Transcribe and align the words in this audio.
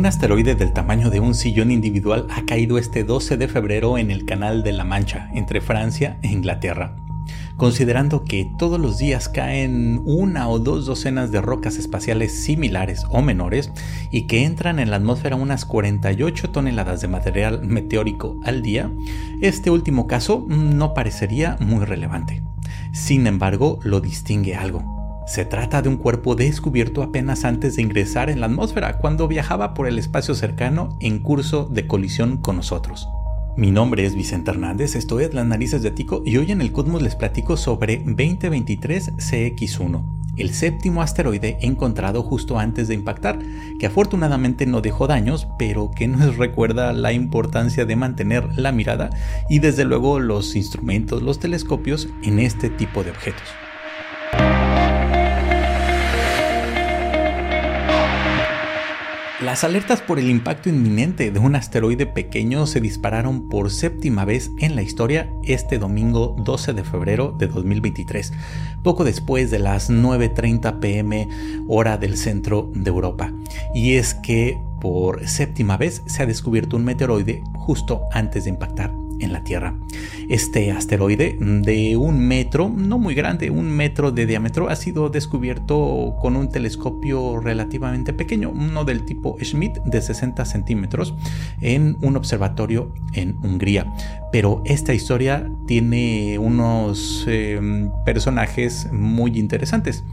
Un 0.00 0.06
asteroide 0.06 0.54
del 0.54 0.72
tamaño 0.72 1.10
de 1.10 1.20
un 1.20 1.34
sillón 1.34 1.70
individual 1.70 2.26
ha 2.30 2.46
caído 2.46 2.78
este 2.78 3.04
12 3.04 3.36
de 3.36 3.48
febrero 3.48 3.98
en 3.98 4.10
el 4.10 4.24
Canal 4.24 4.62
de 4.62 4.72
la 4.72 4.82
Mancha, 4.82 5.28
entre 5.34 5.60
Francia 5.60 6.18
e 6.22 6.28
Inglaterra. 6.28 6.96
Considerando 7.58 8.24
que 8.24 8.50
todos 8.58 8.80
los 8.80 8.96
días 8.96 9.28
caen 9.28 10.00
una 10.06 10.48
o 10.48 10.58
dos 10.58 10.86
docenas 10.86 11.30
de 11.32 11.42
rocas 11.42 11.76
espaciales 11.76 12.32
similares 12.32 13.04
o 13.10 13.20
menores 13.20 13.72
y 14.10 14.22
que 14.22 14.44
entran 14.44 14.78
en 14.78 14.88
la 14.88 14.96
atmósfera 14.96 15.36
unas 15.36 15.66
48 15.66 16.48
toneladas 16.48 17.02
de 17.02 17.08
material 17.08 17.62
meteórico 17.66 18.40
al 18.42 18.62
día, 18.62 18.90
este 19.42 19.68
último 19.70 20.06
caso 20.06 20.46
no 20.48 20.94
parecería 20.94 21.58
muy 21.60 21.84
relevante. 21.84 22.42
Sin 22.92 23.26
embargo, 23.26 23.78
lo 23.82 24.00
distingue 24.00 24.56
algo 24.56 24.99
se 25.30 25.44
trata 25.44 25.80
de 25.80 25.88
un 25.88 25.96
cuerpo 25.96 26.34
descubierto 26.34 27.04
apenas 27.04 27.44
antes 27.44 27.76
de 27.76 27.82
ingresar 27.82 28.30
en 28.30 28.40
la 28.40 28.46
atmósfera, 28.46 28.98
cuando 28.98 29.28
viajaba 29.28 29.74
por 29.74 29.86
el 29.86 29.96
espacio 29.96 30.34
cercano 30.34 30.98
en 31.00 31.20
curso 31.20 31.68
de 31.70 31.86
colisión 31.86 32.38
con 32.38 32.56
nosotros. 32.56 33.08
Mi 33.56 33.70
nombre 33.70 34.04
es 34.04 34.16
Vicente 34.16 34.50
Hernández, 34.50 34.96
estoy 34.96 35.22
en 35.22 35.36
Las 35.36 35.46
Narices 35.46 35.82
de 35.82 35.92
Tico 35.92 36.24
y 36.26 36.36
hoy 36.36 36.50
en 36.50 36.60
el 36.60 36.72
Cosmos 36.72 37.00
les 37.00 37.14
platico 37.14 37.56
sobre 37.56 37.98
2023 37.98 39.18
CX1, 39.18 40.02
el 40.36 40.52
séptimo 40.52 41.00
asteroide 41.00 41.58
encontrado 41.60 42.24
justo 42.24 42.58
antes 42.58 42.88
de 42.88 42.94
impactar, 42.94 43.38
que 43.78 43.86
afortunadamente 43.86 44.66
no 44.66 44.80
dejó 44.80 45.06
daños, 45.06 45.46
pero 45.60 45.92
que 45.92 46.08
nos 46.08 46.36
recuerda 46.38 46.92
la 46.92 47.12
importancia 47.12 47.84
de 47.84 47.94
mantener 47.94 48.58
la 48.58 48.72
mirada 48.72 49.10
y 49.48 49.60
desde 49.60 49.84
luego 49.84 50.18
los 50.18 50.56
instrumentos, 50.56 51.22
los 51.22 51.38
telescopios 51.38 52.08
en 52.24 52.40
este 52.40 52.68
tipo 52.68 53.04
de 53.04 53.10
objetos. 53.10 53.44
Las 59.42 59.64
alertas 59.64 60.02
por 60.02 60.18
el 60.18 60.28
impacto 60.28 60.68
inminente 60.68 61.30
de 61.30 61.38
un 61.38 61.54
asteroide 61.54 62.04
pequeño 62.04 62.66
se 62.66 62.78
dispararon 62.78 63.48
por 63.48 63.70
séptima 63.70 64.26
vez 64.26 64.50
en 64.58 64.76
la 64.76 64.82
historia 64.82 65.32
este 65.44 65.78
domingo 65.78 66.36
12 66.44 66.74
de 66.74 66.84
febrero 66.84 67.34
de 67.38 67.46
2023, 67.46 68.34
poco 68.82 69.02
después 69.02 69.50
de 69.50 69.58
las 69.58 69.88
9.30 69.88 70.78
pm 70.78 71.26
hora 71.68 71.96
del 71.96 72.18
centro 72.18 72.70
de 72.74 72.90
Europa. 72.90 73.32
Y 73.74 73.94
es 73.94 74.12
que 74.12 74.60
por 74.78 75.26
séptima 75.26 75.78
vez 75.78 76.02
se 76.04 76.22
ha 76.22 76.26
descubierto 76.26 76.76
un 76.76 76.84
meteoroide 76.84 77.42
justo 77.54 78.02
antes 78.12 78.44
de 78.44 78.50
impactar 78.50 78.92
en 79.20 79.32
la 79.32 79.44
Tierra. 79.44 79.74
Este 80.28 80.70
asteroide 80.72 81.36
de 81.40 81.96
un 81.96 82.26
metro, 82.26 82.72
no 82.74 82.98
muy 82.98 83.14
grande, 83.14 83.50
un 83.50 83.70
metro 83.70 84.12
de 84.12 84.26
diámetro, 84.26 84.68
ha 84.68 84.76
sido 84.76 85.08
descubierto 85.08 86.16
con 86.20 86.36
un 86.36 86.48
telescopio 86.50 87.40
relativamente 87.40 88.12
pequeño, 88.12 88.50
uno 88.50 88.84
del 88.84 89.04
tipo 89.04 89.36
Schmidt 89.42 89.78
de 89.84 90.00
60 90.00 90.44
centímetros, 90.44 91.14
en 91.60 91.96
un 92.00 92.16
observatorio 92.16 92.94
en 93.14 93.36
Hungría. 93.42 93.86
Pero 94.32 94.62
esta 94.64 94.94
historia 94.94 95.50
tiene 95.66 96.38
unos 96.38 97.24
em, 97.26 97.90
personajes 98.04 98.88
muy 98.92 99.38
interesantes, 99.38 100.04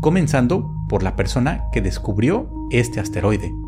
comenzando 0.00 0.74
por 0.88 1.02
la 1.02 1.16
persona 1.16 1.64
que 1.72 1.80
descubrió 1.80 2.48
este 2.70 3.00
asteroide. 3.00 3.65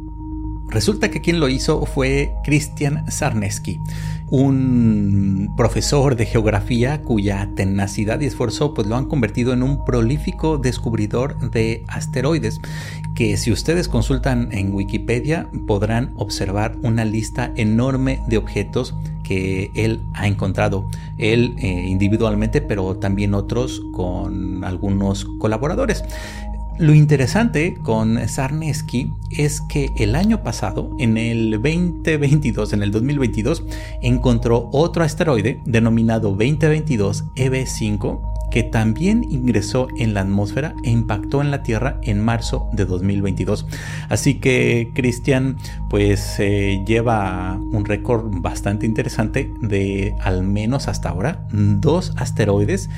Resulta 0.68 1.10
que 1.10 1.20
quien 1.20 1.40
lo 1.40 1.48
hizo 1.48 1.84
fue 1.86 2.34
Christian 2.44 3.10
Sarneski, 3.10 3.80
un 4.28 5.54
profesor 5.56 6.14
de 6.14 6.26
geografía 6.26 7.00
cuya 7.02 7.48
tenacidad 7.54 8.20
y 8.20 8.26
esfuerzo 8.26 8.74
pues 8.74 8.86
lo 8.86 8.96
han 8.96 9.06
convertido 9.06 9.54
en 9.54 9.62
un 9.62 9.84
prolífico 9.86 10.58
descubridor 10.58 11.50
de 11.50 11.84
asteroides, 11.88 12.60
que 13.14 13.36
si 13.38 13.50
ustedes 13.50 13.88
consultan 13.88 14.50
en 14.52 14.74
Wikipedia 14.74 15.48
podrán 15.66 16.12
observar 16.16 16.76
una 16.82 17.06
lista 17.06 17.50
enorme 17.56 18.20
de 18.28 18.36
objetos 18.36 18.94
que 19.22 19.70
él 19.74 20.02
ha 20.14 20.26
encontrado, 20.26 20.88
él 21.18 21.54
eh, 21.58 21.66
individualmente, 21.66 22.60
pero 22.60 22.96
también 22.96 23.34
otros 23.34 23.82
con 23.92 24.64
algunos 24.64 25.26
colaboradores. 25.38 26.02
Lo 26.78 26.94
interesante 26.94 27.74
con 27.82 28.28
Sarnesky 28.28 29.12
es 29.36 29.60
que 29.62 29.90
el 29.96 30.14
año 30.14 30.44
pasado, 30.44 30.94
en 31.00 31.16
el 31.16 31.50
2022, 31.50 32.72
en 32.72 32.84
el 32.84 32.92
2022, 32.92 33.64
encontró 34.00 34.68
otro 34.72 35.02
asteroide 35.02 35.60
denominado 35.66 36.30
2022 36.30 37.24
EB5 37.34 38.20
que 38.52 38.62
también 38.62 39.26
ingresó 39.28 39.88
en 39.98 40.14
la 40.14 40.20
atmósfera 40.20 40.74
e 40.84 40.90
impactó 40.90 41.42
en 41.42 41.50
la 41.50 41.64
Tierra 41.64 41.98
en 42.02 42.24
marzo 42.24 42.68
de 42.72 42.84
2022. 42.84 43.66
Así 44.08 44.34
que 44.34 44.92
Christian 44.94 45.56
pues 45.90 46.36
eh, 46.38 46.82
lleva 46.86 47.58
un 47.72 47.84
récord 47.86 48.30
bastante 48.40 48.86
interesante 48.86 49.52
de 49.60 50.14
al 50.20 50.44
menos 50.44 50.86
hasta 50.86 51.08
ahora 51.08 51.44
dos 51.50 52.12
asteroides 52.16 52.88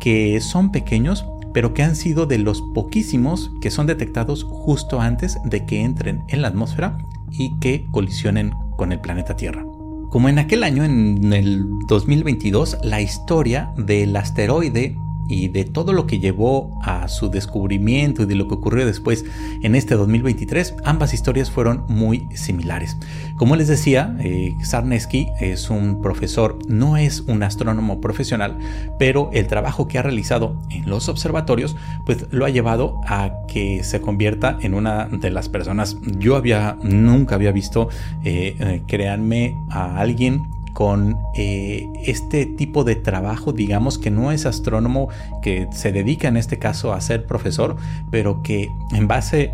que 0.00 0.40
son 0.40 0.72
pequeños 0.72 1.24
pero 1.58 1.74
que 1.74 1.82
han 1.82 1.96
sido 1.96 2.24
de 2.26 2.38
los 2.38 2.62
poquísimos 2.62 3.50
que 3.60 3.72
son 3.72 3.88
detectados 3.88 4.44
justo 4.44 5.00
antes 5.00 5.38
de 5.42 5.66
que 5.66 5.82
entren 5.82 6.22
en 6.28 6.40
la 6.40 6.46
atmósfera 6.46 6.98
y 7.32 7.58
que 7.58 7.84
colisionen 7.90 8.52
con 8.76 8.92
el 8.92 9.00
planeta 9.00 9.34
Tierra. 9.34 9.64
Como 10.08 10.28
en 10.28 10.38
aquel 10.38 10.62
año, 10.62 10.84
en 10.84 11.32
el 11.32 11.66
2022, 11.88 12.78
la 12.84 13.00
historia 13.00 13.72
del 13.76 14.14
asteroide 14.14 14.96
y 15.28 15.48
de 15.48 15.64
todo 15.64 15.92
lo 15.92 16.06
que 16.06 16.18
llevó 16.18 16.78
a 16.82 17.08
su 17.08 17.30
descubrimiento 17.30 18.22
y 18.22 18.26
de 18.26 18.34
lo 18.34 18.48
que 18.48 18.54
ocurrió 18.54 18.86
después 18.86 19.24
en 19.62 19.74
este 19.74 19.94
2023, 19.94 20.74
ambas 20.84 21.14
historias 21.14 21.50
fueron 21.50 21.84
muy 21.88 22.26
similares. 22.34 22.96
Como 23.36 23.54
les 23.56 23.68
decía, 23.68 24.16
eh, 24.20 24.54
Sarnesky 24.62 25.28
es 25.40 25.70
un 25.70 26.00
profesor, 26.00 26.58
no 26.68 26.96
es 26.96 27.20
un 27.20 27.42
astrónomo 27.42 28.00
profesional, 28.00 28.58
pero 28.98 29.30
el 29.32 29.46
trabajo 29.46 29.86
que 29.86 29.98
ha 29.98 30.02
realizado 30.02 30.60
en 30.70 30.88
los 30.88 31.08
observatorios, 31.08 31.76
pues 32.06 32.26
lo 32.30 32.44
ha 32.44 32.50
llevado 32.50 33.00
a 33.06 33.32
que 33.46 33.84
se 33.84 34.00
convierta 34.00 34.58
en 34.62 34.74
una 34.74 35.06
de 35.06 35.30
las 35.30 35.48
personas, 35.48 35.96
yo 36.18 36.36
había, 36.36 36.76
nunca 36.82 37.34
había 37.34 37.52
visto, 37.52 37.88
eh, 38.24 38.56
eh, 38.58 38.82
créanme, 38.86 39.54
a 39.70 39.98
alguien 39.98 40.42
con 40.78 41.18
eh, 41.34 41.88
este 42.04 42.46
tipo 42.46 42.84
de 42.84 42.94
trabajo, 42.94 43.52
digamos 43.52 43.98
que 43.98 44.12
no 44.12 44.30
es 44.30 44.46
astrónomo 44.46 45.08
que 45.42 45.66
se 45.72 45.90
dedica 45.90 46.28
en 46.28 46.36
este 46.36 46.60
caso 46.60 46.92
a 46.92 47.00
ser 47.00 47.26
profesor, 47.26 47.74
pero 48.12 48.44
que 48.44 48.68
en 48.92 49.08
base 49.08 49.50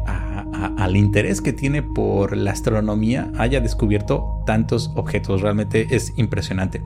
al 0.76 0.96
interés 0.98 1.40
que 1.40 1.54
tiene 1.54 1.82
por 1.82 2.36
la 2.36 2.50
astronomía 2.50 3.32
haya 3.38 3.62
descubierto 3.62 4.42
tantos 4.44 4.92
objetos. 4.96 5.40
Realmente 5.40 5.96
es 5.96 6.12
impresionante. 6.16 6.82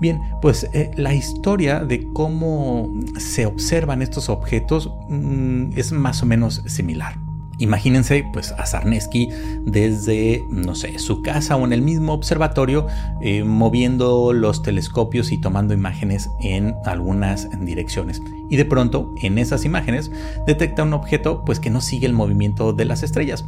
Bien, 0.00 0.20
pues 0.40 0.70
eh, 0.72 0.92
la 0.96 1.12
historia 1.12 1.80
de 1.80 2.06
cómo 2.12 2.94
se 3.18 3.44
observan 3.44 4.02
estos 4.02 4.28
objetos 4.28 4.88
mm, 5.08 5.72
es 5.74 5.90
más 5.90 6.22
o 6.22 6.26
menos 6.26 6.62
similar. 6.66 7.16
Imagínense 7.60 8.24
pues 8.32 8.52
a 8.52 8.64
Sarnesky 8.64 9.28
desde, 9.64 10.44
no 10.48 10.74
sé, 10.74 10.98
su 10.98 11.22
casa 11.22 11.56
o 11.56 11.64
en 11.64 11.74
el 11.74 11.82
mismo 11.82 12.14
observatorio 12.14 12.86
eh, 13.20 13.44
moviendo 13.44 14.32
los 14.32 14.62
telescopios 14.62 15.30
y 15.30 15.38
tomando 15.38 15.74
imágenes 15.74 16.30
en 16.40 16.74
algunas 16.86 17.48
direcciones. 17.60 18.22
Y 18.48 18.56
de 18.56 18.64
pronto 18.64 19.14
en 19.22 19.38
esas 19.38 19.64
imágenes 19.64 20.10
detecta 20.46 20.82
un 20.82 20.94
objeto 20.94 21.44
pues 21.44 21.60
que 21.60 21.70
no 21.70 21.80
sigue 21.82 22.06
el 22.06 22.14
movimiento 22.14 22.72
de 22.72 22.86
las 22.86 23.02
estrellas. 23.02 23.44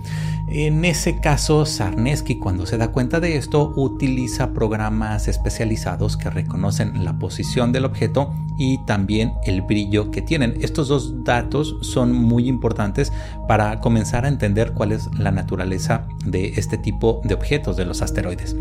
En 0.46 0.84
ese 0.84 1.18
caso 1.18 1.64
Sarnesky 1.64 2.36
cuando 2.36 2.66
se 2.66 2.76
da 2.76 2.92
cuenta 2.92 3.18
de 3.18 3.36
esto 3.36 3.72
utiliza 3.76 4.52
programas 4.52 5.26
especializados 5.26 6.18
que 6.18 6.28
reconocen 6.28 7.02
la 7.04 7.18
posición 7.18 7.72
del 7.72 7.86
objeto 7.86 8.32
y 8.58 8.78
también 8.84 9.32
el 9.44 9.62
brillo 9.62 10.10
que 10.10 10.20
tienen. 10.20 10.54
Estos 10.60 10.88
dos 10.88 11.24
datos 11.24 11.78
son 11.80 12.12
muy 12.12 12.46
importantes 12.46 13.12
para 13.48 13.80
comenzar 13.80 14.01
a 14.24 14.28
entender 14.28 14.72
cuál 14.72 14.92
es 14.92 15.08
la 15.18 15.30
naturaleza 15.30 16.06
de 16.24 16.54
este 16.56 16.76
tipo 16.78 17.20
de 17.24 17.34
objetos, 17.34 17.76
de 17.76 17.84
los 17.84 18.02
asteroides. 18.02 18.56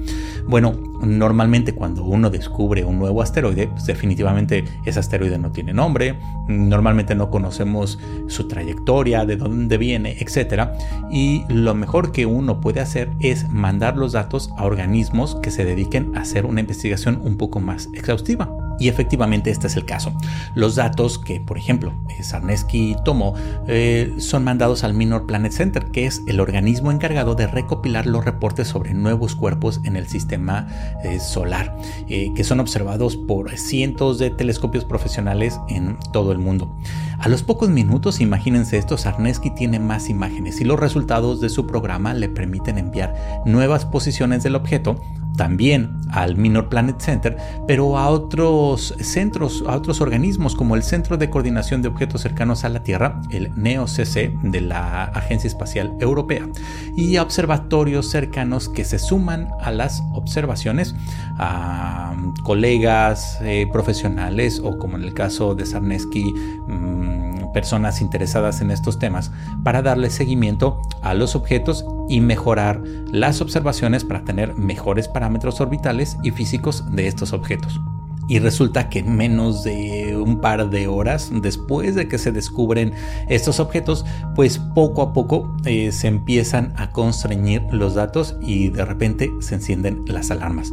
Bueno, 0.47 0.73
normalmente 1.01 1.73
cuando 1.73 2.03
uno 2.03 2.29
descubre 2.29 2.83
un 2.85 2.99
nuevo 2.99 3.21
asteroide, 3.21 3.67
pues 3.67 3.85
definitivamente 3.85 4.65
ese 4.85 4.99
asteroide 4.99 5.37
no 5.37 5.51
tiene 5.51 5.73
nombre, 5.73 6.17
normalmente 6.47 7.15
no 7.15 7.29
conocemos 7.29 7.99
su 8.27 8.47
trayectoria, 8.47 9.25
de 9.25 9.35
dónde 9.35 9.77
viene, 9.77 10.17
etc. 10.19 10.69
Y 11.11 11.43
lo 11.49 11.73
mejor 11.75 12.11
que 12.11 12.25
uno 12.25 12.61
puede 12.61 12.79
hacer 12.79 13.09
es 13.19 13.49
mandar 13.49 13.97
los 13.97 14.11
datos 14.13 14.51
a 14.57 14.65
organismos 14.65 15.35
que 15.41 15.51
se 15.51 15.65
dediquen 15.65 16.15
a 16.15 16.21
hacer 16.21 16.45
una 16.45 16.61
investigación 16.61 17.21
un 17.23 17.37
poco 17.37 17.59
más 17.59 17.89
exhaustiva. 17.93 18.60
Y 18.79 18.87
efectivamente 18.87 19.51
este 19.51 19.67
es 19.67 19.75
el 19.75 19.85
caso. 19.85 20.13
Los 20.55 20.75
datos 20.75 21.19
que, 21.19 21.39
por 21.39 21.57
ejemplo, 21.57 21.93
Sarnesky 22.21 22.95
tomó 23.03 23.33
eh, 23.67 24.13
son 24.17 24.43
mandados 24.43 24.83
al 24.83 24.93
Minor 24.93 25.25
Planet 25.25 25.51
Center, 25.51 25.85
que 25.91 26.05
es 26.05 26.21
el 26.27 26.39
organismo 26.39 26.91
encargado 26.91 27.35
de 27.35 27.47
recopilar 27.47 28.05
los 28.05 28.25
reportes 28.25 28.67
sobre 28.67 28.93
nuevos 28.93 29.35
cuerpos 29.35 29.81
en 29.83 29.95
el 29.95 30.07
sistema 30.07 30.67
eh, 31.03 31.19
solar, 31.19 31.75
eh, 32.07 32.31
que 32.35 32.43
son 32.43 32.59
observados 32.59 33.17
por 33.17 33.57
cientos 33.57 34.17
de 34.17 34.29
telescopios 34.29 34.85
profesionales 34.85 35.59
en 35.69 35.97
todo 36.11 36.31
el 36.31 36.37
mundo. 36.37 36.75
A 37.19 37.29
los 37.29 37.43
pocos 37.43 37.69
minutos, 37.69 38.19
imagínense 38.19 38.77
esto, 38.77 38.97
Sarnesky 38.97 39.51
tiene 39.51 39.79
más 39.79 40.09
imágenes 40.09 40.59
y 40.59 40.63
los 40.63 40.79
resultados 40.79 41.39
de 41.39 41.49
su 41.49 41.67
programa 41.67 42.13
le 42.13 42.29
permiten 42.29 42.77
enviar 42.77 43.13
nuevas 43.45 43.85
posiciones 43.85 44.43
del 44.43 44.55
objeto 44.55 44.99
también 45.37 46.01
al 46.11 46.35
Minor 46.35 46.69
Planet 46.69 46.99
Center, 46.99 47.37
pero 47.67 47.97
a 47.97 48.09
otros 48.09 48.93
centros, 48.99 49.63
a 49.67 49.75
otros 49.75 50.01
organismos 50.01 50.55
como 50.55 50.75
el 50.75 50.83
Centro 50.83 51.17
de 51.17 51.29
Coordinación 51.29 51.81
de 51.81 51.87
Objetos 51.87 52.21
Cercanos 52.21 52.63
a 52.63 52.69
la 52.69 52.83
Tierra, 52.83 53.21
el 53.29 53.51
NEOCC 53.55 54.41
de 54.43 54.61
la 54.61 55.05
Agencia 55.05 55.47
Espacial 55.47 55.95
Europea, 55.99 56.47
y 56.95 57.15
a 57.15 57.23
observatorios 57.23 58.09
cercanos 58.09 58.69
que 58.69 58.85
se 58.85 58.99
suman 58.99 59.49
a 59.61 59.71
las 59.71 60.03
observaciones, 60.13 60.95
a 61.37 62.13
colegas 62.43 63.39
eh, 63.41 63.67
profesionales 63.71 64.61
o 64.63 64.77
como 64.77 64.97
en 64.97 65.03
el 65.03 65.13
caso 65.13 65.55
de 65.55 65.65
Sarnesky, 65.65 66.33
mm, 66.67 67.20
personas 67.53 68.01
interesadas 68.01 68.61
en 68.61 68.71
estos 68.71 68.99
temas, 68.99 69.31
para 69.63 69.81
darle 69.81 70.09
seguimiento 70.09 70.81
a 71.01 71.13
los 71.13 71.35
objetos 71.35 71.85
y 72.09 72.21
mejorar 72.21 72.81
las 73.11 73.41
observaciones 73.41 74.03
para 74.03 74.23
tener 74.23 74.55
mejores 74.55 75.07
parámetros 75.07 75.61
orbitales 75.61 76.17
y 76.23 76.31
físicos 76.31 76.83
de 76.91 77.07
estos 77.07 77.33
objetos. 77.33 77.79
Y 78.27 78.39
resulta 78.39 78.87
que 78.87 78.99
en 78.99 79.17
menos 79.17 79.63
de 79.63 80.15
un 80.15 80.39
par 80.39 80.69
de 80.69 80.87
horas 80.87 81.31
después 81.33 81.95
de 81.95 82.07
que 82.07 82.17
se 82.17 82.31
descubren 82.31 82.93
estos 83.27 83.59
objetos, 83.59 84.05
pues 84.35 84.57
poco 84.57 85.01
a 85.01 85.11
poco 85.11 85.53
eh, 85.65 85.91
se 85.91 86.07
empiezan 86.07 86.73
a 86.77 86.91
constreñir 86.91 87.63
los 87.71 87.95
datos 87.95 88.37
y 88.41 88.69
de 88.69 88.85
repente 88.85 89.29
se 89.41 89.55
encienden 89.55 90.03
las 90.07 90.31
alarmas. 90.31 90.71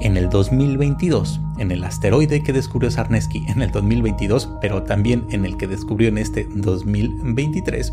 En 0.00 0.16
el 0.16 0.30
2022, 0.30 1.40
en 1.58 1.70
el 1.70 1.84
asteroide 1.84 2.42
que 2.42 2.52
descubrió 2.52 2.90
Sarnesky 2.90 3.44
en 3.48 3.60
el 3.60 3.70
2022, 3.70 4.48
pero 4.60 4.82
también 4.82 5.26
en 5.30 5.44
el 5.44 5.56
que 5.56 5.66
descubrió 5.66 6.08
en 6.08 6.18
este 6.18 6.48
2023, 6.54 7.92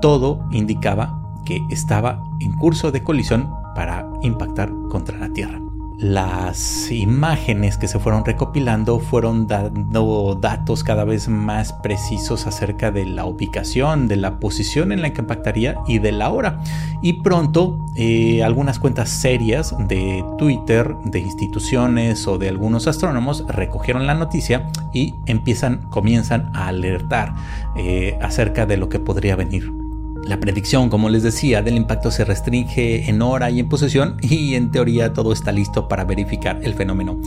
todo 0.00 0.46
indicaba 0.50 1.22
que 1.44 1.60
estaba 1.70 2.24
en 2.40 2.52
curso 2.52 2.90
de 2.90 3.02
colisión 3.02 3.50
para 3.74 4.08
impactar 4.22 4.72
contra 4.88 5.18
la 5.18 5.32
Tierra. 5.32 5.61
Las 6.02 6.90
imágenes 6.90 7.78
que 7.78 7.86
se 7.86 8.00
fueron 8.00 8.24
recopilando 8.24 8.98
fueron 8.98 9.46
dando 9.46 10.36
datos 10.40 10.82
cada 10.82 11.04
vez 11.04 11.28
más 11.28 11.72
precisos 11.74 12.48
acerca 12.48 12.90
de 12.90 13.06
la 13.06 13.24
ubicación, 13.24 14.08
de 14.08 14.16
la 14.16 14.40
posición 14.40 14.90
en 14.90 15.00
la 15.00 15.12
que 15.12 15.20
impactaría 15.20 15.76
y 15.86 16.00
de 16.00 16.10
la 16.10 16.30
hora. 16.30 16.60
Y 17.02 17.22
pronto 17.22 17.86
eh, 17.94 18.42
algunas 18.42 18.80
cuentas 18.80 19.10
serias 19.10 19.76
de 19.78 20.24
Twitter, 20.38 20.92
de 21.04 21.20
instituciones 21.20 22.26
o 22.26 22.36
de 22.36 22.48
algunos 22.48 22.88
astrónomos 22.88 23.44
recogieron 23.46 24.08
la 24.08 24.16
noticia 24.16 24.70
y 24.92 25.14
empiezan, 25.26 25.88
comienzan 25.88 26.50
a 26.52 26.66
alertar 26.66 27.32
eh, 27.76 28.18
acerca 28.20 28.66
de 28.66 28.76
lo 28.76 28.88
que 28.88 28.98
podría 28.98 29.36
venir. 29.36 29.81
La 30.24 30.38
predicción, 30.38 30.88
como 30.88 31.08
les 31.08 31.22
decía, 31.22 31.62
del 31.62 31.76
impacto 31.76 32.10
se 32.10 32.24
restringe 32.24 33.08
en 33.08 33.22
hora 33.22 33.50
y 33.50 33.60
en 33.60 33.68
posición 33.68 34.16
y 34.22 34.54
en 34.54 34.70
teoría 34.70 35.12
todo 35.12 35.32
está 35.32 35.52
listo 35.52 35.88
para 35.88 36.04
verificar 36.04 36.60
el 36.62 36.74
fenómeno. 36.74 37.20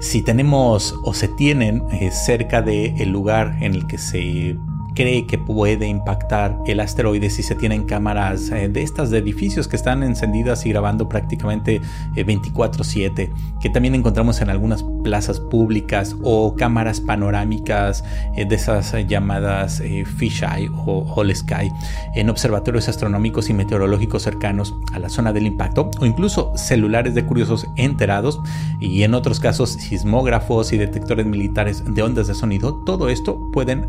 Si 0.00 0.22
tenemos 0.22 0.94
o 1.04 1.14
se 1.14 1.28
tienen 1.28 1.82
eh, 1.90 2.10
cerca 2.10 2.62
del 2.62 3.08
lugar 3.10 3.56
en 3.60 3.74
el 3.74 3.86
que 3.86 3.96
se 3.96 4.56
cree 4.96 5.26
que 5.26 5.38
puede 5.38 5.86
impactar 5.86 6.58
el 6.66 6.80
asteroide 6.80 7.30
si 7.30 7.42
se 7.42 7.54
tienen 7.54 7.84
cámaras 7.84 8.50
eh, 8.50 8.68
de 8.68 8.82
estas 8.82 9.10
de 9.10 9.18
edificios 9.18 9.68
que 9.68 9.76
están 9.76 10.02
encendidas 10.02 10.64
y 10.64 10.70
grabando 10.70 11.08
prácticamente 11.08 11.80
24/7, 12.14 13.22
eh, 13.22 13.30
que 13.60 13.68
también 13.68 13.94
encontramos 13.94 14.40
en 14.40 14.48
algunas 14.48 14.82
plazas 15.04 15.38
públicas 15.38 16.16
o 16.22 16.56
cámaras 16.56 17.00
panorámicas 17.00 18.02
eh, 18.36 18.46
de 18.46 18.56
esas 18.56 18.94
llamadas 19.06 19.82
fisheye 20.16 20.70
o 20.70 21.00
whole 21.00 21.34
sky 21.34 21.70
en 22.14 22.30
observatorios 22.30 22.88
astronómicos 22.88 23.50
y 23.50 23.52
meteorológicos 23.54 24.22
cercanos 24.22 24.74
a 24.92 24.98
la 24.98 25.10
zona 25.10 25.32
del 25.34 25.46
impacto 25.46 25.90
o 26.00 26.06
incluso 26.06 26.52
celulares 26.56 27.14
de 27.14 27.26
curiosos 27.26 27.66
enterados 27.76 28.40
y 28.80 29.02
en 29.02 29.12
otros 29.12 29.40
casos 29.40 29.72
sismógrafos 29.72 30.72
y 30.72 30.78
detectores 30.78 31.26
militares 31.26 31.84
de 31.86 32.02
ondas 32.02 32.28
de 32.28 32.34
sonido, 32.34 32.82
todo 32.86 33.10
esto 33.10 33.50
pueden 33.52 33.88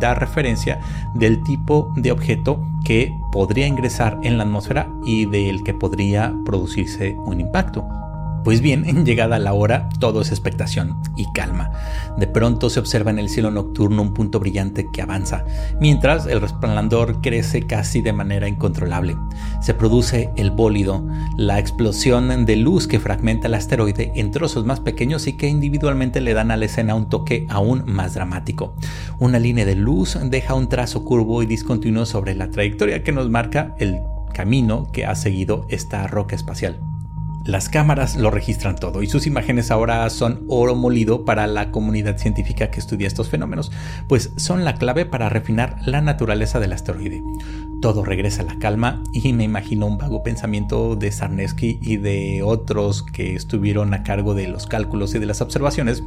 dar 0.00 0.21
referencia 0.24 0.80
del 1.14 1.42
tipo 1.42 1.92
de 1.96 2.12
objeto 2.12 2.66
que 2.84 3.12
podría 3.30 3.66
ingresar 3.66 4.18
en 4.22 4.38
la 4.38 4.44
atmósfera 4.44 4.88
y 5.04 5.26
del 5.26 5.62
que 5.62 5.74
podría 5.74 6.34
producirse 6.44 7.16
un 7.18 7.40
impacto. 7.40 8.01
Pues 8.44 8.60
bien, 8.60 8.84
en 8.86 9.04
llegada 9.06 9.38
la 9.38 9.52
hora, 9.52 9.88
todo 9.98 10.20
es 10.20 10.30
expectación 10.30 11.00
y 11.16 11.30
calma. 11.32 11.70
De 12.16 12.26
pronto 12.26 12.70
se 12.70 12.80
observa 12.80 13.10
en 13.10 13.18
el 13.18 13.28
cielo 13.28 13.50
nocturno 13.50 14.02
un 14.02 14.14
punto 14.14 14.40
brillante 14.40 14.88
que 14.92 15.02
avanza, 15.02 15.44
mientras 15.80 16.26
el 16.26 16.40
resplandor 16.40 17.20
crece 17.20 17.66
casi 17.66 18.02
de 18.02 18.12
manera 18.12 18.48
incontrolable. 18.48 19.16
Se 19.60 19.74
produce 19.74 20.30
el 20.36 20.50
bólido, 20.50 21.06
la 21.36 21.58
explosión 21.58 22.44
de 22.44 22.56
luz 22.56 22.86
que 22.86 23.00
fragmenta 23.00 23.46
el 23.46 23.54
asteroide 23.54 24.12
en 24.16 24.30
trozos 24.30 24.64
más 24.64 24.80
pequeños 24.80 25.26
y 25.26 25.34
que 25.34 25.48
individualmente 25.48 26.20
le 26.20 26.34
dan 26.34 26.50
a 26.50 26.56
la 26.56 26.64
escena 26.64 26.94
un 26.94 27.08
toque 27.08 27.46
aún 27.48 27.84
más 27.86 28.14
dramático. 28.14 28.74
Una 29.18 29.38
línea 29.38 29.64
de 29.64 29.76
luz 29.76 30.18
deja 30.24 30.54
un 30.54 30.68
trazo 30.68 31.04
curvo 31.04 31.42
y 31.42 31.46
discontinuo 31.46 32.06
sobre 32.06 32.34
la 32.34 32.50
trayectoria 32.50 33.02
que 33.02 33.12
nos 33.12 33.30
marca 33.30 33.74
el 33.78 34.00
camino 34.34 34.90
que 34.92 35.06
ha 35.06 35.14
seguido 35.14 35.66
esta 35.68 36.06
roca 36.06 36.34
espacial. 36.34 36.91
Las 37.44 37.68
cámaras 37.68 38.14
lo 38.16 38.30
registran 38.30 38.76
todo 38.76 39.02
y 39.02 39.08
sus 39.08 39.26
imágenes 39.26 39.72
ahora 39.72 40.08
son 40.10 40.44
oro 40.48 40.76
molido 40.76 41.24
para 41.24 41.48
la 41.48 41.72
comunidad 41.72 42.16
científica 42.16 42.70
que 42.70 42.78
estudia 42.78 43.08
estos 43.08 43.28
fenómenos, 43.28 43.72
pues 44.06 44.30
son 44.36 44.64
la 44.64 44.76
clave 44.76 45.06
para 45.06 45.28
refinar 45.28 45.76
la 45.84 46.00
naturaleza 46.00 46.60
del 46.60 46.72
asteroide. 46.72 47.20
Todo 47.80 48.04
regresa 48.04 48.42
a 48.42 48.44
la 48.44 48.58
calma 48.60 49.02
y 49.12 49.32
me 49.32 49.42
imagino 49.42 49.86
un 49.86 49.98
vago 49.98 50.22
pensamiento 50.22 50.94
de 50.94 51.10
Sarnesky 51.10 51.80
y 51.82 51.96
de 51.96 52.42
otros 52.44 53.02
que 53.02 53.34
estuvieron 53.34 53.92
a 53.92 54.04
cargo 54.04 54.34
de 54.34 54.46
los 54.46 54.68
cálculos 54.68 55.12
y 55.16 55.18
de 55.18 55.26
las 55.26 55.40
observaciones, 55.40 56.04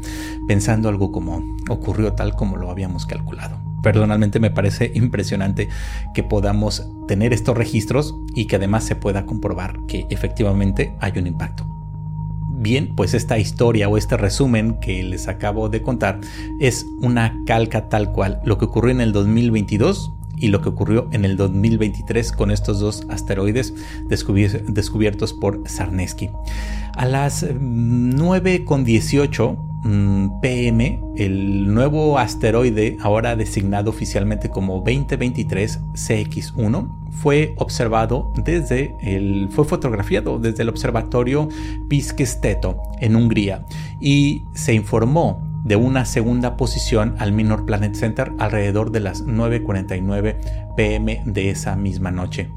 pensando 0.47 0.87
algo 0.87 1.11
como 1.11 1.43
ocurrió 1.69 2.13
tal 2.13 2.35
como 2.35 2.55
lo 2.55 2.71
habíamos 2.71 3.05
calculado 3.05 3.74
personalmente 3.85 4.39
me 4.39 4.49
parece 4.49 4.91
impresionante 4.95 5.69
que 6.15 6.23
podamos 6.23 6.89
tener 7.07 7.33
estos 7.33 7.55
registros 7.55 8.15
y 8.33 8.45
que 8.45 8.55
además 8.55 8.83
se 8.83 8.95
pueda 8.95 9.27
comprobar 9.27 9.77
que 9.87 10.07
efectivamente 10.09 10.95
hay 10.99 11.11
un 11.19 11.27
impacto. 11.27 11.67
Bien, 12.49 12.95
pues 12.95 13.13
esta 13.13 13.37
historia 13.37 13.87
o 13.87 13.95
este 13.95 14.17
resumen 14.17 14.79
que 14.79 15.03
les 15.03 15.27
acabo 15.27 15.69
de 15.69 15.83
contar 15.83 16.19
es 16.59 16.83
una 16.99 17.37
calca 17.45 17.87
tal 17.87 18.11
cual 18.11 18.41
lo 18.43 18.57
que 18.57 18.65
ocurrió 18.65 18.89
en 18.89 19.01
el 19.01 19.13
2022 19.13 20.13
y 20.35 20.47
lo 20.47 20.61
que 20.61 20.69
ocurrió 20.69 21.07
en 21.11 21.23
el 21.23 21.37
2023 21.37 22.31
con 22.31 22.49
estos 22.49 22.79
dos 22.79 23.05
asteroides 23.09 23.75
descubiertos 24.07 25.33
por 25.33 25.61
Sarnesky. 25.69 26.31
A 26.95 27.05
las 27.05 27.47
9.18 27.47 29.64
mm, 29.85 30.41
pm, 30.41 30.99
el 31.15 31.73
nuevo 31.73 32.17
asteroide, 32.19 32.97
ahora 33.01 33.35
designado 33.35 33.89
oficialmente 33.89 34.49
como 34.49 34.75
2023 34.79 35.79
CX1, 35.93 37.11
fue 37.11 37.53
observado 37.57 38.33
desde 38.43 38.95
el, 39.01 39.47
fue 39.49 39.65
fotografiado 39.65 40.39
desde 40.39 40.63
el 40.63 40.69
observatorio 40.69 41.47
Piskesteto 41.87 42.81
en 42.99 43.15
Hungría 43.15 43.65
y 44.01 44.43
se 44.53 44.73
informó 44.73 45.41
de 45.63 45.75
una 45.75 46.05
segunda 46.05 46.57
posición 46.57 47.15
al 47.17 47.31
Minor 47.31 47.65
Planet 47.65 47.95
Center 47.95 48.31
alrededor 48.37 48.91
de 48.91 48.99
las 48.99 49.25
9.49 49.25 50.75
pm 50.75 51.23
de 51.25 51.49
esa 51.49 51.75
misma 51.75 52.11
noche. 52.11 52.51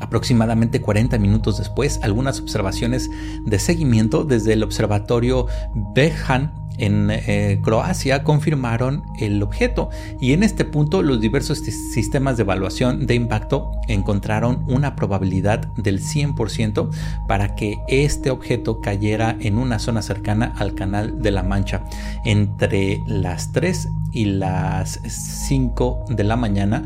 Aproximadamente 0.00 0.80
40 0.80 1.18
minutos 1.18 1.58
después, 1.58 2.00
algunas 2.02 2.40
observaciones 2.40 3.08
de 3.46 3.58
seguimiento 3.58 4.24
desde 4.24 4.52
el 4.54 4.64
observatorio 4.64 5.46
Behan 5.94 6.61
en 6.78 7.10
eh, 7.10 7.60
Croacia 7.62 8.24
confirmaron 8.24 9.04
el 9.18 9.42
objeto. 9.42 9.90
Y 10.20 10.32
en 10.32 10.42
este 10.42 10.64
punto 10.64 11.02
los 11.02 11.20
diversos 11.20 11.58
sistemas 11.58 12.36
de 12.36 12.42
evaluación 12.42 13.06
de 13.06 13.14
impacto 13.14 13.72
encontraron 13.88 14.64
una 14.68 14.96
probabilidad 14.96 15.66
del 15.76 16.00
100% 16.00 16.90
para 17.26 17.54
que 17.54 17.78
este 17.88 18.30
objeto 18.30 18.80
cayera 18.80 19.36
en 19.40 19.58
una 19.58 19.78
zona 19.78 20.02
cercana 20.02 20.54
al 20.58 20.74
canal 20.74 21.22
de 21.22 21.30
la 21.30 21.42
Mancha. 21.42 21.84
Entre 22.24 23.02
las 23.06 23.52
3 23.52 23.88
y 24.12 24.26
las 24.26 25.00
5 25.48 26.04
de 26.10 26.24
la 26.24 26.36
mañana 26.36 26.84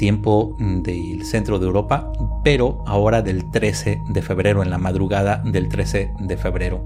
tiempo 0.00 0.56
del 0.58 1.26
centro 1.26 1.58
de 1.58 1.66
Europa, 1.66 2.10
pero 2.42 2.82
ahora 2.86 3.20
del 3.20 3.50
13 3.50 4.00
de 4.08 4.22
febrero, 4.22 4.62
en 4.62 4.70
la 4.70 4.78
madrugada 4.78 5.42
del 5.44 5.68
13 5.68 6.14
de 6.18 6.36
febrero. 6.38 6.82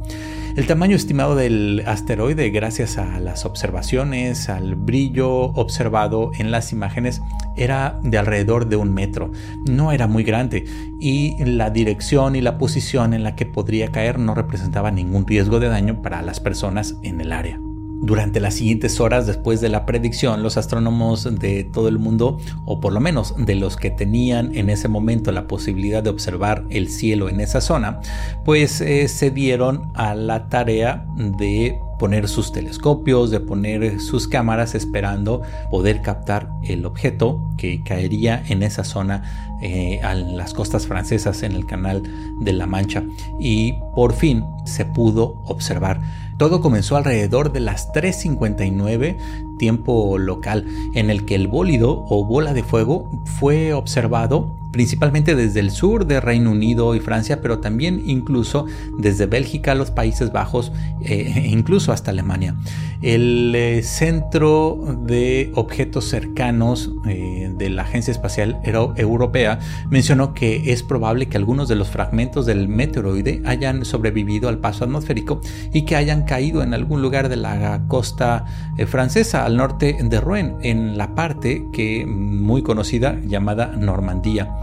El 0.57 0.67
tamaño 0.67 0.97
estimado 0.97 1.37
del 1.37 1.85
asteroide, 1.87 2.51
gracias 2.51 2.99
a 2.99 3.21
las 3.21 3.45
observaciones, 3.45 4.49
al 4.49 4.75
brillo 4.75 5.31
observado 5.31 6.33
en 6.37 6.51
las 6.51 6.73
imágenes, 6.73 7.23
era 7.57 8.01
de 8.03 8.19
alrededor 8.19 8.67
de 8.67 8.75
un 8.75 8.93
metro. 8.93 9.31
No 9.65 9.93
era 9.93 10.09
muy 10.09 10.25
grande 10.25 10.65
y 10.99 11.37
la 11.45 11.71
dirección 11.71 12.35
y 12.35 12.41
la 12.41 12.59
posición 12.59 13.15
en 13.15 13.23
la 13.23 13.37
que 13.37 13.47
podría 13.47 13.93
caer 13.93 14.19
no 14.19 14.35
representaba 14.35 14.91
ningún 14.91 15.25
riesgo 15.25 15.61
de 15.61 15.69
daño 15.69 16.03
para 16.03 16.21
las 16.21 16.41
personas 16.41 16.97
en 17.05 17.21
el 17.21 17.31
área. 17.31 17.61
Durante 18.05 18.39
las 18.39 18.53
siguientes 18.53 19.01
horas 19.01 19.27
después 19.27 19.63
de 19.63 19.71
la 19.71 19.87
predicción, 19.87 20.43
los 20.43 20.59
astrónomos 20.59 21.25
de 21.39 21.65
todo 21.65 21.89
el 21.89 21.99
mundo, 21.99 22.39
o 22.67 22.79
por 22.79 22.93
lo 22.93 23.01
menos 23.01 23.35
de 23.39 23.55
los 23.55 23.79
que 23.79 23.91
tenían 23.91 24.55
en 24.55 24.69
ese 24.69 24.89
momento 24.89 25.33
la 25.33 25.47
posibilidad 25.47 26.03
de 26.03 26.11
observar 26.11 26.67
el 26.69 26.91
cielo 26.91 27.31
en 27.31 27.41
esa 27.41 27.63
zona, 27.63 28.01
pues 28.45 28.83
eh, 28.83 29.09
se 29.09 29.31
dieron 29.31 29.91
a 29.95 30.15
la 30.15 30.51
tarea 30.51 31.07
de 31.17 31.79
poner 31.99 32.29
sus 32.29 32.53
telescopios, 32.53 33.31
de 33.31 33.41
poner 33.41 33.99
sus 34.01 34.29
cámaras 34.29 34.75
esperando 34.75 35.41
poder 35.71 36.03
captar 36.03 36.51
el 36.63 36.85
objeto 36.85 37.41
que 37.57 37.83
caería 37.83 38.43
en 38.49 38.63
esa 38.63 38.85
zona 38.85 39.55
eh, 39.63 40.01
a 40.03 40.15
las 40.15 40.53
costas 40.53 40.87
francesas 40.87 41.43
en 41.43 41.53
el 41.53 41.65
canal 41.65 42.03
de 42.41 42.53
la 42.53 42.67
Mancha 42.67 43.03
y 43.41 43.73
por 43.95 44.13
fin 44.13 44.45
se 44.67 44.85
pudo 44.85 45.41
observar. 45.47 46.03
Todo 46.37 46.61
comenzó 46.61 46.97
alrededor 46.97 47.53
de 47.53 47.61
las 47.61 47.93
3.59 47.93 49.57
tiempo 49.57 50.19
local 50.19 50.67
en 50.95 51.11
el 51.11 51.25
que 51.25 51.35
el 51.35 51.49
bólido 51.49 52.05
o 52.09 52.25
bola 52.25 52.53
de 52.55 52.65
fuego 52.65 53.09
fue 53.39 53.73
observado 53.73 54.57
principalmente 54.75 55.37
desde 55.37 55.61
el 55.61 55.71
sur 55.71 56.05
de 56.05 56.19
Reino 56.19 56.51
Unido 56.51 56.97
y 56.97 56.99
Francia, 56.99 57.41
pero 57.41 57.61
también 57.61 58.03
incluso 58.07 58.67
desde 58.99 59.27
Bélgica, 59.27 59.77
los 59.77 59.93
Países 59.93 60.33
Bajos 60.33 60.73
e 61.05 61.47
incluso 61.49 61.93
hasta 61.93 62.11
Alemania. 62.11 62.57
El 63.01 63.55
eh, 63.55 63.85
Centro 63.85 64.99
de 65.07 65.53
Objetos 65.55 66.07
Cercanos 66.07 66.91
eh, 67.07 67.53
de 67.57 67.71
la 67.71 67.83
Agencia 67.83 68.11
Espacial 68.11 68.59
Europea 68.65 69.61
mencionó 69.91 70.35
que 70.35 70.73
es 70.73 70.83
probable 70.83 71.27
que 71.27 71.37
algunos 71.37 71.69
de 71.69 71.77
los 71.77 71.87
fragmentos 71.87 72.45
del 72.45 72.67
meteoroide 72.67 73.43
hayan 73.45 73.85
sobrevivido 73.85 74.49
al 74.49 74.59
paso 74.59 74.83
atmosférico 74.83 75.41
y 75.73 75.83
que 75.83 75.95
hayan 75.95 76.25
caído 76.25 76.65
en 76.65 76.75
algún 76.75 77.01
lugar 77.01 77.29
de 77.29 77.37
la 77.37 77.85
costa 77.87 78.45
francesa 78.89 79.45
al 79.45 79.57
norte 79.57 79.97
de 80.03 80.21
Rouen, 80.21 80.57
en 80.63 80.99
la 80.99 81.15
parte 81.15 81.69
que 81.73 82.07
muy 82.07 82.63
conocida 82.63 83.21
llamada 83.25 83.67
Normandía 83.77 84.49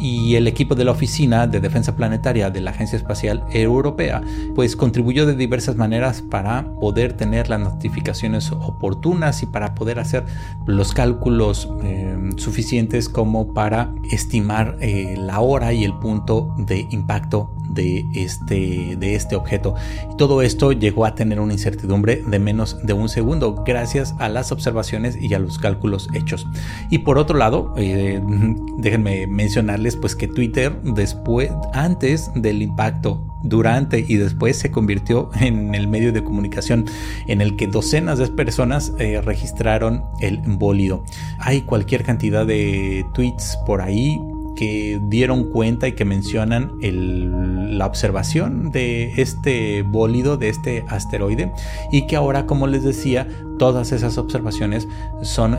y 0.00 0.36
el 0.36 0.48
equipo 0.48 0.74
de 0.74 0.84
la 0.84 0.92
Oficina 0.92 1.46
de 1.46 1.60
Defensa 1.60 1.94
Planetaria 1.94 2.50
de 2.50 2.60
la 2.60 2.70
Agencia 2.70 2.96
Espacial 2.96 3.44
Europea 3.52 4.22
pues 4.54 4.76
contribuyó 4.76 5.26
de 5.26 5.34
diversas 5.34 5.76
maneras 5.76 6.22
para 6.22 6.72
poder 6.80 7.12
tener 7.12 7.48
las 7.48 7.60
notificaciones 7.60 8.50
oportunas 8.52 9.42
y 9.42 9.46
para 9.46 9.74
poder 9.74 9.98
hacer 9.98 10.24
los 10.66 10.92
cálculos 10.92 11.68
eh, 11.82 12.30
suficientes 12.36 13.08
como 13.08 13.52
para 13.52 13.92
estimar 14.10 14.76
eh, 14.80 15.16
la 15.18 15.40
hora 15.40 15.72
y 15.72 15.84
el 15.84 15.94
punto 15.94 16.54
de 16.58 16.86
impacto 16.90 17.52
de 17.70 18.04
este, 18.14 18.96
de 18.98 19.14
este 19.14 19.36
objeto. 19.36 19.74
todo 20.18 20.42
esto 20.42 20.72
llegó 20.72 21.06
a 21.06 21.14
tener 21.14 21.40
una 21.40 21.52
incertidumbre 21.52 22.22
de 22.26 22.38
menos 22.38 22.84
de 22.84 22.92
un 22.92 23.08
segundo 23.08 23.62
gracias 23.64 24.14
a 24.18 24.28
las 24.28 24.52
observaciones 24.52 25.16
y 25.20 25.32
a 25.34 25.38
los 25.38 25.58
cálculos 25.58 26.08
hechos. 26.12 26.46
Y 26.90 26.98
por 26.98 27.18
otro 27.18 27.38
lado, 27.38 27.74
eh, 27.76 28.20
déjenme 28.78 29.26
mencionarles 29.26 29.89
pues 29.96 30.14
que 30.14 30.28
Twitter 30.28 30.80
después, 30.82 31.50
antes 31.72 32.30
del 32.34 32.62
impacto 32.62 33.26
durante 33.42 34.04
y 34.06 34.16
después 34.16 34.58
se 34.58 34.70
convirtió 34.70 35.30
en 35.40 35.74
el 35.74 35.88
medio 35.88 36.12
de 36.12 36.22
comunicación 36.22 36.86
en 37.26 37.40
el 37.40 37.56
que 37.56 37.66
docenas 37.66 38.18
de 38.18 38.28
personas 38.28 38.92
eh, 38.98 39.20
registraron 39.20 40.04
el 40.20 40.38
bólido. 40.38 41.04
Hay 41.38 41.62
cualquier 41.62 42.04
cantidad 42.04 42.46
de 42.46 43.04
tweets 43.14 43.58
por 43.66 43.80
ahí 43.80 44.20
que 44.60 45.00
dieron 45.04 45.44
cuenta 45.44 45.88
y 45.88 45.92
que 45.92 46.04
mencionan 46.04 46.72
la 46.82 47.86
observación 47.86 48.70
de 48.70 49.14
este 49.16 49.80
bólido, 49.80 50.36
de 50.36 50.50
este 50.50 50.84
asteroide, 50.86 51.50
y 51.90 52.06
que 52.06 52.14
ahora, 52.14 52.44
como 52.44 52.66
les 52.66 52.84
decía, 52.84 53.26
todas 53.58 53.90
esas 53.92 54.18
observaciones 54.18 54.86
son, 55.22 55.56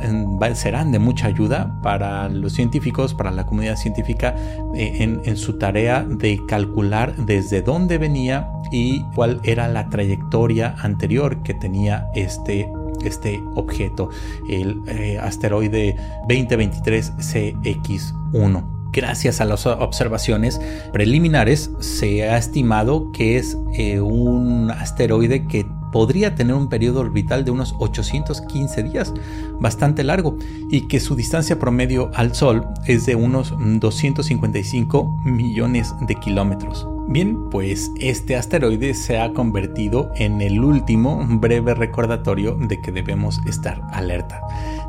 serán 0.54 0.92
de 0.92 1.00
mucha 1.00 1.26
ayuda 1.26 1.82
para 1.82 2.30
los 2.30 2.54
científicos, 2.54 3.16
para 3.16 3.32
la 3.32 3.48
comunidad 3.48 3.76
científica, 3.76 4.36
eh, 4.76 5.20
en, 5.24 5.36
su 5.36 5.58
tarea 5.58 6.04
de 6.04 6.40
calcular 6.48 7.16
desde 7.16 7.64
dónde 7.64 7.98
venía 7.98 8.52
y 8.72 9.02
cuál 9.16 9.40
era 9.42 9.68
la 9.68 9.90
trayectoria 9.90 10.76
anterior 10.78 11.42
que 11.42 11.56
tenía 11.56 12.08
este 12.14 12.70
este 13.04 13.42
objeto, 13.56 14.12
el 14.48 14.80
eh, 14.86 15.18
asteroide 15.18 15.96
2023 16.28 17.14
CX1. 17.14 18.81
Gracias 18.92 19.40
a 19.40 19.46
las 19.46 19.66
observaciones 19.66 20.60
preliminares 20.92 21.72
se 21.80 22.30
ha 22.30 22.38
estimado 22.38 23.12
que 23.12 23.38
es 23.38 23.58
eh, 23.74 24.02
un 24.02 24.70
asteroide 24.70 25.48
que 25.48 25.66
podría 25.92 26.36
tener 26.36 26.56
un 26.56 26.70
periodo 26.70 27.02
orbital 27.02 27.46
de 27.46 27.52
unos 27.52 27.76
815 27.80 28.84
días, 28.84 29.14
bastante 29.60 30.04
largo, 30.04 30.38
y 30.70 30.88
que 30.88 31.00
su 31.00 31.16
distancia 31.16 31.60
promedio 31.60 32.12
al 32.16 32.34
Sol 32.34 32.66
es 32.86 33.06
de 33.06 33.16
unos 33.16 33.54
255 33.58 35.22
millones 35.26 35.94
de 36.08 36.16
kilómetros. 36.16 36.88
Bien, 37.08 37.50
pues 37.50 37.92
este 38.00 38.38
asteroide 38.38 38.94
se 38.94 39.20
ha 39.20 39.34
convertido 39.34 40.12
en 40.16 40.42
el 40.42 40.64
último 40.64 41.26
breve 41.28 41.74
recordatorio 41.74 42.56
de 42.56 42.80
que 42.80 42.92
debemos 42.92 43.42
estar 43.46 43.82
alerta, 43.92 44.42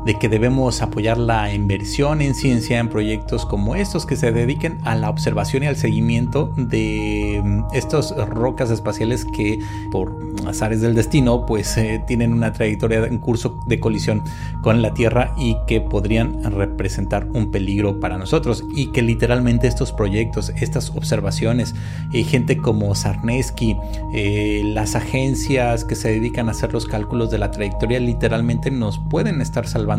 de 0.05 0.15
que 0.15 0.29
debemos 0.29 0.81
apoyar 0.81 1.17
la 1.17 1.53
inversión 1.53 2.21
en 2.21 2.35
ciencia 2.35 2.79
en 2.79 2.89
proyectos 2.89 3.45
como 3.45 3.75
estos 3.75 4.05
que 4.05 4.15
se 4.15 4.31
dediquen 4.31 4.79
a 4.83 4.95
la 4.95 5.09
observación 5.09 5.63
y 5.63 5.67
al 5.67 5.75
seguimiento 5.75 6.53
de 6.57 7.41
mm, 7.43 7.63
estas 7.73 8.15
rocas 8.27 8.69
espaciales 8.69 9.25
que 9.25 9.59
por 9.91 10.23
azares 10.47 10.81
del 10.81 10.95
destino 10.95 11.45
pues 11.45 11.77
eh, 11.77 12.03
tienen 12.05 12.33
una 12.33 12.53
trayectoria 12.53 13.05
en 13.05 13.17
curso 13.17 13.59
de 13.67 13.79
colisión 13.79 14.23
con 14.61 14.81
la 14.81 14.93
Tierra 14.93 15.33
y 15.37 15.57
que 15.67 15.81
podrían 15.81 16.43
representar 16.43 17.27
un 17.33 17.51
peligro 17.51 17.99
para 17.99 18.17
nosotros. 18.17 18.63
Y 18.75 18.87
que 18.87 19.01
literalmente 19.01 19.67
estos 19.67 19.91
proyectos, 19.91 20.51
estas 20.57 20.89
observaciones 20.89 21.75
eh, 22.11 22.23
gente 22.23 22.57
como 22.57 22.93
Sarnesky, 22.95 23.77
eh, 24.13 24.61
las 24.65 24.95
agencias 24.95 25.85
que 25.85 25.95
se 25.95 26.09
dedican 26.09 26.47
a 26.47 26.51
hacer 26.51 26.73
los 26.73 26.85
cálculos 26.85 27.31
de 27.31 27.37
la 27.37 27.51
trayectoria 27.51 27.99
literalmente 27.99 28.71
nos 28.71 28.99
pueden 28.99 29.41
estar 29.41 29.67
salvando 29.67 29.92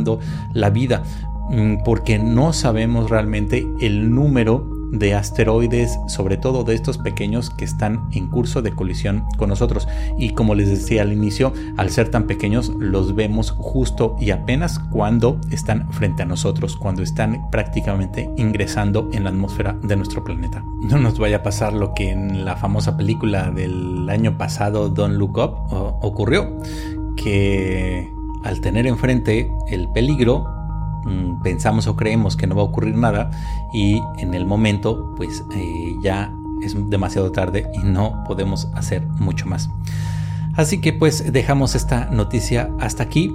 la 0.53 0.71
vida 0.71 1.03
mm, 1.51 1.85
porque 1.85 2.19
no 2.19 2.53
sabemos 2.53 3.11
realmente 3.11 3.67
el 3.81 4.15
número 4.15 4.75
de 4.99 5.15
asteroides, 5.15 5.99
sobre 6.07 6.37
todo 6.37 6.65
de 6.65 6.75
estos 6.75 6.99
pequeños 6.99 7.51
que 7.51 7.65
están 7.65 8.09
en 8.13 8.29
curso 8.29 8.63
de 8.63 8.73
colisión 8.73 9.25
con 9.37 9.49
nosotros. 9.49 9.89
Y 10.19 10.31
como 10.31 10.55
les 10.55 10.71
decía 10.71 11.03
al 11.03 11.13
inicio, 11.13 11.53
al 11.77 11.91
ser 11.91 12.11
tan 12.11 12.27
pequeños, 12.27 12.69
los 12.79 13.15
vemos 13.15 13.51
justo 13.51 14.17
y 14.21 14.31
apenas 14.31 14.79
cuando 14.79 15.41
están 15.51 15.93
frente 15.93 16.23
a 16.23 16.27
nosotros, 16.27 16.77
cuando 16.77 17.03
están 17.03 17.51
prácticamente 17.51 18.31
ingresando 18.37 19.11
en 19.13 19.25
la 19.25 19.31
atmósfera 19.31 19.77
de 19.83 19.97
nuestro 19.97 20.25
planeta. 20.25 20.65
No 20.83 20.99
nos 20.99 21.19
vaya 21.19 21.39
a 21.39 21.43
pasar 21.43 21.73
lo 21.73 21.95
que 21.95 22.11
en 22.11 22.45
la 22.45 22.57
famosa 22.57 22.97
película 22.97 23.51
del 23.51 24.09
año 24.09 24.39
pasado, 24.39 24.89
Don't 24.89 25.17
Look 25.17 25.39
Up, 25.39 25.55
ocurrió, 26.03 26.57
que 27.17 28.14
al 28.45 28.61
tener 28.61 28.87
enfrente 28.87 29.51
el 29.69 29.91
peligro, 29.91 30.55
Mm, 31.05 31.43
pensamos 31.43 31.87
o 31.87 31.97
creemos 31.97 32.37
que 32.37 32.47
no 32.47 32.57
va 32.57 32.63
a 32.63 32.65
ocurrir 32.65 32.97
nada 32.97 33.31
y 33.73 34.01
en 34.17 34.33
el 34.33 34.47
momento 34.47 35.13
pues 35.17 35.45
eh, 35.55 35.95
ya 36.03 36.33
es 36.63 36.75
demasiado 36.89 37.31
tarde 37.31 37.71
y 37.75 37.81
no 37.81 38.25
podemos 38.27 38.71
hacer 38.75 39.07
mucho 39.19 39.47
más. 39.47 39.69
Así 40.55 40.81
que 40.81 40.93
pues 40.93 41.33
dejamos 41.33 41.75
esta 41.75 42.07
noticia 42.07 42.71
hasta 42.79 43.03
aquí. 43.03 43.35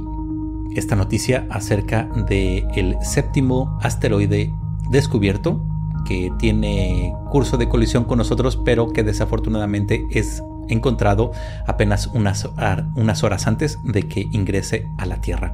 Esta 0.76 0.96
noticia 0.96 1.48
acerca 1.50 2.06
del 2.28 2.66
el 2.76 2.98
séptimo 3.02 3.78
asteroide 3.82 4.54
descubierto 4.90 5.62
que 6.06 6.32
tiene 6.40 7.14
curso 7.30 7.58
de 7.58 7.68
colisión 7.68 8.06
con 8.06 8.18
nosotros 8.18 8.56
pero 8.56 8.88
que 8.90 9.04
desafortunadamente 9.04 10.08
es 10.12 10.42
encontrado 10.70 11.32
apenas 11.68 12.08
unas, 12.08 12.48
unas 12.96 13.24
horas 13.24 13.48
antes 13.48 13.80
de 13.84 14.08
que 14.08 14.28
ingrese 14.32 14.88
a 14.98 15.06
la 15.06 15.22
Tierra. 15.22 15.54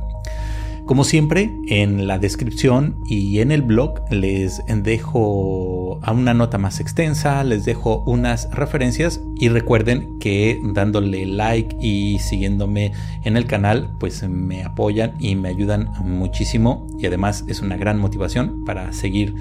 Como 0.86 1.04
siempre, 1.04 1.52
en 1.66 2.06
la 2.06 2.20
descripción 2.20 2.98
y 3.08 3.40
en 3.40 3.52
el 3.52 3.64
blog 3.64 4.02
les 4.12 4.62
dejo 4.68 6.00
a 6.04 6.12
una 6.12 6.36
nota 6.36 6.60
más 6.60 6.80
extensa, 6.80 7.44
les 7.44 7.66
dejo 7.66 8.04
unas 8.06 8.52
referencias 8.52 9.20
y 9.36 9.50
recuerden 9.50 10.20
que 10.20 10.62
dándole 10.64 11.26
like 11.26 11.76
y 11.82 12.20
siguiéndome 12.20 12.92
en 13.24 13.36
el 13.36 13.48
canal, 13.48 13.96
pues 14.00 14.30
me 14.30 14.64
apoyan 14.64 15.16
y 15.18 15.36
me 15.36 15.50
ayudan 15.50 15.90
muchísimo 16.04 16.86
y 17.00 17.08
además 17.08 17.46
es 17.48 17.62
una 17.62 17.78
gran 17.78 17.98
motivación 17.98 18.64
para 18.64 18.94
seguir 18.94 19.34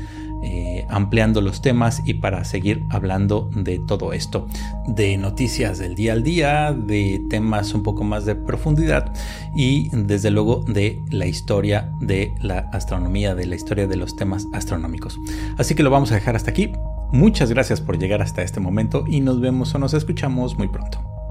eh, 0.43 0.87
ampliando 0.89 1.41
los 1.41 1.63
temas 1.63 2.03
y 2.05 2.15
para 2.15 2.45
seguir 2.45 2.85
hablando 2.91 3.51
de 3.55 3.79
todo 3.79 4.13
esto, 4.13 4.47
de 4.87 5.17
noticias 5.17 5.79
del 5.79 5.95
día 5.95 6.13
al 6.13 6.23
día, 6.23 6.73
de 6.73 7.23
temas 7.31 7.75
un 7.75 7.83
poco 7.83 8.05
más 8.05 8.25
de 8.25 8.35
profundidad 8.35 9.13
y 9.55 9.89
desde 9.91 10.31
luego 10.31 10.65
de 10.67 11.01
la 11.11 11.27
historia 11.27 11.93
de 12.01 12.33
la 12.41 12.71
astronomía, 12.73 13.35
de 13.35 13.47
la 13.47 13.55
historia 13.55 13.87
de 13.87 13.97
los 13.97 14.17
temas 14.17 14.47
astronómicos. 14.53 15.19
Así 15.57 15.75
que 15.75 15.83
lo 15.83 15.91
vamos 15.91 16.13
a 16.13 16.17
dejar 16.17 16.37
hasta 16.37 16.51
aquí. 16.51 16.73
Muchas 17.13 17.51
gracias 17.51 17.81
por 17.81 17.99
llegar 17.99 18.23
hasta 18.23 18.43
este 18.43 18.61
momento 18.61 19.05
y 19.07 19.21
nos 19.21 19.41
vemos 19.41 19.75
o 19.75 19.79
nos 19.79 19.95
escuchamos 19.95 20.59
muy 20.59 20.69
pronto. 20.69 21.24